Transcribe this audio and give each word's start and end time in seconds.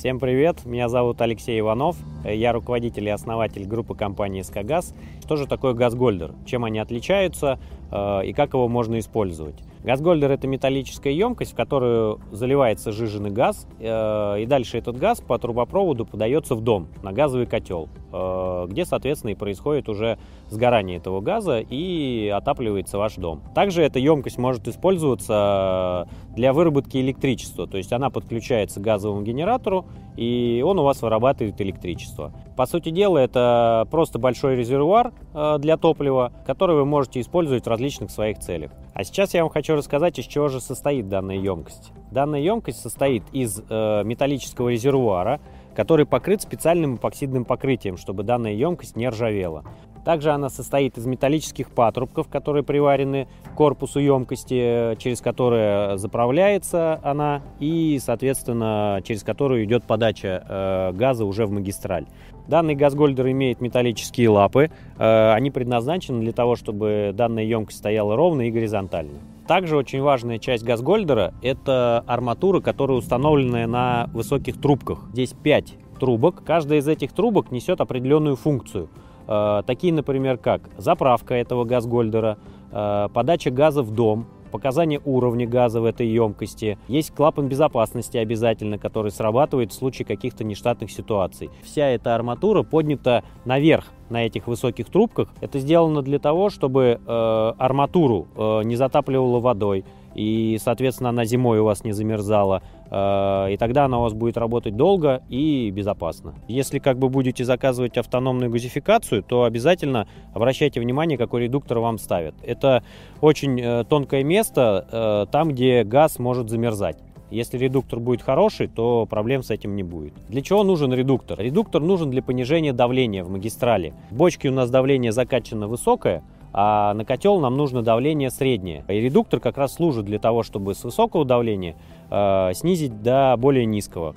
Всем 0.00 0.18
привет, 0.18 0.64
меня 0.64 0.88
зовут 0.88 1.20
Алексей 1.20 1.60
Иванов, 1.60 1.94
я 2.24 2.54
руководитель 2.54 3.08
и 3.08 3.10
основатель 3.10 3.66
группы 3.66 3.94
компании 3.94 4.40
«Скагаз». 4.40 4.94
Что 5.22 5.36
же 5.36 5.46
такое 5.46 5.74
газгольдер, 5.74 6.32
чем 6.46 6.64
они 6.64 6.78
отличаются 6.78 7.58
э, 7.92 8.24
и 8.24 8.32
как 8.32 8.54
его 8.54 8.66
можно 8.66 8.98
использовать? 8.98 9.56
Газгольдер– 9.84 10.30
это 10.32 10.46
металлическая 10.46 11.12
емкость, 11.12 11.52
в 11.52 11.54
которую 11.54 12.18
заливается 12.32 12.92
жиженый 12.92 13.28
газ, 13.28 13.66
э, 13.78 14.40
и 14.40 14.46
дальше 14.46 14.78
этот 14.78 14.96
газ 14.96 15.20
по 15.20 15.38
трубопроводу 15.38 16.06
подается 16.06 16.54
в 16.54 16.62
дом 16.62 16.88
на 17.02 17.12
газовый 17.12 17.44
котел, 17.44 17.90
где, 18.10 18.84
соответственно, 18.84 19.30
и 19.30 19.34
происходит 19.34 19.88
уже 19.88 20.18
сгорание 20.48 20.98
этого 20.98 21.20
газа 21.20 21.60
и 21.60 22.28
отапливается 22.28 22.98
ваш 22.98 23.14
дом. 23.14 23.42
Также 23.54 23.82
эта 23.82 23.98
емкость 23.98 24.38
может 24.38 24.66
использоваться 24.68 26.08
для 26.34 26.52
выработки 26.52 26.96
электричества, 26.98 27.66
то 27.66 27.76
есть 27.76 27.92
она 27.92 28.10
подключается 28.10 28.80
к 28.80 28.82
газовому 28.82 29.22
генератору, 29.22 29.86
и 30.16 30.62
он 30.66 30.78
у 30.78 30.82
вас 30.82 31.02
вырабатывает 31.02 31.60
электричество. 31.60 32.32
По 32.56 32.66
сути 32.66 32.90
дела, 32.90 33.18
это 33.18 33.86
просто 33.90 34.18
большой 34.18 34.56
резервуар 34.56 35.12
э, 35.32 35.56
для 35.58 35.76
топлива, 35.76 36.32
который 36.46 36.76
вы 36.76 36.84
можете 36.84 37.20
использовать 37.20 37.64
в 37.64 37.68
различных 37.68 38.10
своих 38.10 38.38
целях. 38.38 38.70
А 38.92 39.04
сейчас 39.04 39.34
я 39.34 39.42
вам 39.42 39.50
хочу 39.50 39.74
рассказать, 39.74 40.18
из 40.18 40.26
чего 40.26 40.48
же 40.48 40.60
состоит 40.60 41.08
данная 41.08 41.36
емкость. 41.36 41.92
Данная 42.10 42.40
емкость 42.40 42.80
состоит 42.80 43.22
из 43.32 43.62
э, 43.68 44.02
металлического 44.04 44.68
резервуара, 44.68 45.40
который 45.80 46.04
покрыт 46.04 46.42
специальным 46.42 46.96
эпоксидным 46.96 47.46
покрытием, 47.46 47.96
чтобы 47.96 48.22
данная 48.22 48.52
емкость 48.52 48.96
не 48.96 49.08
ржавела. 49.08 49.64
Также 50.04 50.30
она 50.30 50.50
состоит 50.50 50.98
из 50.98 51.06
металлических 51.06 51.70
патрубков, 51.70 52.28
которые 52.28 52.62
приварены 52.62 53.28
к 53.46 53.54
корпусу 53.54 53.98
емкости, 53.98 54.94
через 54.98 55.22
которые 55.22 55.96
заправляется 55.96 57.00
она 57.02 57.40
и, 57.60 57.98
соответственно, 57.98 59.00
через 59.04 59.22
которую 59.22 59.64
идет 59.64 59.84
подача 59.84 60.44
э, 60.46 60.92
газа 60.92 61.24
уже 61.24 61.46
в 61.46 61.50
магистраль. 61.50 62.04
Данный 62.46 62.74
газгольдер 62.74 63.30
имеет 63.30 63.62
металлические 63.62 64.28
лапы. 64.28 64.70
Э, 64.98 65.32
они 65.32 65.50
предназначены 65.50 66.20
для 66.20 66.32
того, 66.32 66.56
чтобы 66.56 67.12
данная 67.14 67.44
емкость 67.44 67.78
стояла 67.78 68.16
ровно 68.16 68.42
и 68.42 68.50
горизонтально. 68.50 69.18
Также 69.50 69.76
очень 69.76 70.00
важная 70.00 70.38
часть 70.38 70.62
газгольдера– 70.62 71.34
это 71.42 72.04
арматура, 72.06 72.60
которая 72.60 72.96
установлена 72.98 73.66
на 73.66 74.08
высоких 74.12 74.60
трубках. 74.60 75.00
Здесь 75.12 75.32
5 75.32 75.74
трубок. 75.98 76.44
Каждая 76.44 76.78
из 76.78 76.86
этих 76.86 77.10
трубок 77.12 77.50
несет 77.50 77.80
определенную 77.80 78.36
функцию– 78.36 78.88
Э, 79.30 79.62
такие, 79.64 79.92
например, 79.92 80.38
как 80.38 80.62
заправка 80.76 81.34
этого 81.34 81.64
газгольдера, 81.64 82.36
э, 82.72 83.08
подача 83.14 83.52
газа 83.52 83.82
в 83.82 83.92
дом, 83.92 84.26
показание 84.50 85.00
уровня 85.04 85.46
газа 85.46 85.80
в 85.80 85.84
этой 85.84 86.08
емкости. 86.08 86.78
Есть 86.88 87.14
клапан 87.14 87.48
безопасности 87.48 88.16
обязательно, 88.18 88.78
который 88.78 89.10
срабатывает 89.10 89.72
в 89.72 89.74
случае 89.74 90.06
каких-то 90.06 90.44
нештатных 90.44 90.90
ситуаций. 90.90 91.50
Вся 91.62 91.88
эта 91.88 92.14
арматура 92.14 92.62
поднята 92.62 93.24
наверх 93.44 93.86
на 94.10 94.26
этих 94.26 94.46
высоких 94.46 94.86
трубках. 94.86 95.28
Это 95.40 95.58
сделано 95.58 96.02
для 96.02 96.18
того, 96.18 96.50
чтобы 96.50 97.00
э, 97.04 97.52
арматуру 97.58 98.26
э, 98.36 98.62
не 98.64 98.76
затапливало 98.76 99.40
водой, 99.40 99.84
и, 100.14 100.58
соответственно, 100.60 101.10
она 101.10 101.24
зимой 101.24 101.60
у 101.60 101.64
вас 101.64 101.84
не 101.84 101.92
замерзала. 101.92 102.62
Э, 102.90 103.52
и 103.52 103.56
тогда 103.56 103.84
она 103.84 103.98
у 103.98 104.02
вас 104.02 104.12
будет 104.12 104.36
работать 104.36 104.76
долго 104.76 105.22
и 105.28 105.70
безопасно. 105.70 106.34
Если 106.48 106.78
как 106.78 106.98
бы 106.98 107.08
будете 107.08 107.44
заказывать 107.44 107.96
автономную 107.96 108.50
газификацию, 108.50 109.22
то 109.22 109.44
обязательно 109.44 110.08
обращайте 110.34 110.80
внимание, 110.80 111.16
какой 111.16 111.42
редуктор 111.42 111.78
вам 111.78 111.98
ставят. 111.98 112.34
Это 112.42 112.82
очень 113.20 113.60
э, 113.60 113.84
тонкое 113.88 114.24
место, 114.24 114.86
э, 114.90 115.26
там, 115.30 115.50
где 115.50 115.84
газ 115.84 116.18
может 116.18 116.50
замерзать. 116.50 116.98
Если 117.30 117.58
редуктор 117.58 118.00
будет 118.00 118.22
хороший, 118.22 118.66
то 118.66 119.06
проблем 119.08 119.44
с 119.44 119.50
этим 119.50 119.76
не 119.76 119.84
будет. 119.84 120.14
Для 120.28 120.42
чего 120.42 120.64
нужен 120.64 120.92
редуктор? 120.92 121.38
Редуктор 121.38 121.80
нужен 121.80 122.10
для 122.10 122.22
понижения 122.22 122.72
давления 122.72 123.22
в 123.22 123.30
магистрали. 123.30 123.94
В 124.10 124.16
бочке 124.16 124.48
у 124.48 124.52
нас 124.52 124.68
давление 124.68 125.12
закачано 125.12 125.68
высокое, 125.68 126.24
а 126.52 126.94
на 126.94 127.04
котел 127.04 127.40
нам 127.40 127.56
нужно 127.56 127.82
давление 127.82 128.30
среднее. 128.30 128.84
И 128.88 128.94
редуктор 128.94 129.40
как 129.40 129.58
раз 129.58 129.74
служит 129.74 130.04
для 130.04 130.18
того, 130.18 130.42
чтобы 130.42 130.74
с 130.74 130.84
высокого 130.84 131.24
давления 131.24 131.76
э, 132.10 132.52
снизить 132.54 133.02
до 133.02 133.34
более 133.38 133.66
низкого, 133.66 134.14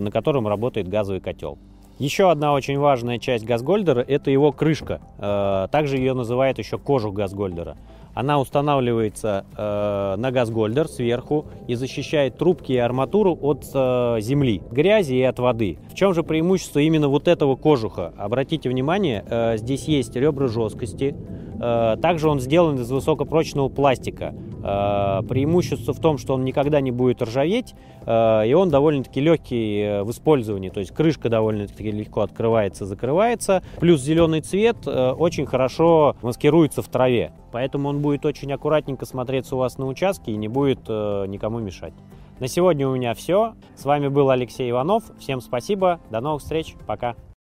на 0.00 0.10
котором 0.10 0.48
работает 0.48 0.88
газовый 0.88 1.20
котел. 1.20 1.58
Еще 1.98 2.30
одна 2.30 2.52
очень 2.52 2.78
важная 2.78 3.18
часть 3.18 3.46
газгольдера– 3.46 4.00
это 4.08 4.30
его 4.30 4.52
крышка. 4.52 5.00
Э, 5.18 5.68
также 5.70 5.96
ее 5.96 6.12
называют 6.12 6.58
еще 6.58 6.76
кожух 6.78 7.14
газгольдера. 7.14 7.76
Она 8.16 8.40
устанавливается 8.40 9.44
э, 9.56 10.14
на 10.16 10.30
газгольдер 10.30 10.88
сверху 10.88 11.44
и 11.68 11.74
защищает 11.74 12.38
трубки 12.38 12.72
и 12.72 12.78
арматуру 12.78 13.38
от 13.38 13.66
э, 13.74 14.16
земли, 14.20 14.62
грязи 14.70 15.12
и 15.12 15.22
от 15.22 15.38
воды. 15.38 15.76
В 15.90 15.94
чем 15.94 16.14
же 16.14 16.22
преимущество 16.22 16.78
именно 16.78 17.08
вот 17.08 17.28
этого 17.28 17.56
кожуха? 17.56 18.14
Обратите 18.16 18.70
внимание, 18.70 19.22
э, 19.28 19.58
здесь 19.58 19.84
есть 19.84 20.16
ребра 20.16 20.48
жесткости, 20.48 21.14
также 21.58 22.28
он 22.28 22.40
сделан 22.40 22.76
из 22.76 22.90
высокопрочного 22.90 23.68
пластика. 23.68 24.34
Э, 24.66 25.22
преимущество 25.28 25.94
в 25.94 26.00
том, 26.00 26.18
что 26.18 26.34
он 26.34 26.44
никогда 26.44 26.80
не 26.80 26.90
будет 26.90 27.22
ржаветь, 27.22 27.74
э, 28.04 28.48
и 28.48 28.52
он 28.52 28.68
довольно-таки 28.68 29.20
легкий 29.20 30.02
в 30.02 30.10
использовании. 30.10 30.70
То 30.70 30.80
есть 30.80 30.92
крышка 30.92 31.28
довольно-таки 31.28 31.90
легко 31.90 32.22
открывается, 32.22 32.84
закрывается. 32.84 33.62
Плюс 33.78 34.00
зеленый 34.00 34.40
цвет 34.40 34.76
очень 34.86 35.46
хорошо 35.46 36.16
маскируется 36.22 36.82
в 36.82 36.88
траве. 36.88 37.32
Поэтому 37.52 37.88
он 37.88 38.00
будет 38.00 38.26
очень 38.26 38.52
аккуратненько 38.52 39.06
смотреться 39.06 39.54
у 39.54 39.58
вас 39.58 39.78
на 39.78 39.86
участке 39.86 40.32
и 40.32 40.36
не 40.36 40.48
будет 40.48 40.88
никому 40.88 41.60
мешать. 41.60 41.94
На 42.40 42.48
сегодня 42.48 42.88
у 42.88 42.94
меня 42.94 43.14
все. 43.14 43.54
С 43.76 43.84
вами 43.84 44.08
был 44.08 44.30
Алексей 44.30 44.70
Иванов. 44.70 45.04
Всем 45.18 45.40
спасибо. 45.40 46.00
До 46.10 46.20
новых 46.20 46.42
встреч. 46.42 46.74
Пока. 46.86 47.14